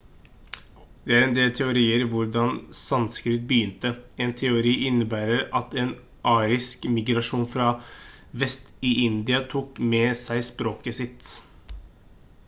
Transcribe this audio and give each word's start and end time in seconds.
det 1.09 1.15
er 1.17 1.19
en 1.25 1.33
del 1.39 1.49
teorier 1.57 1.99
rundt 2.03 2.13
hvordan 2.37 2.55
sanskrit 2.77 3.43
begynte 3.51 3.91
en 4.25 4.33
teori 4.39 4.73
innebærer 4.87 5.43
at 5.61 5.77
en 5.83 5.93
arisk 6.33 6.89
migrasjon 6.95 7.45
fra 7.53 7.67
vest 8.47 8.73
i 8.93 8.97
india 9.05 9.43
tok 9.55 9.83
med 9.95 10.19
seg 10.25 10.45
språket 10.51 10.99
sitt 11.05 11.31